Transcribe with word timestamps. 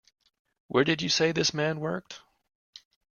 Where 0.65 0.83
did 0.83 1.03
you 1.03 1.09
say 1.09 1.31
this 1.31 1.53
man 1.53 1.79
worked? 1.79 2.21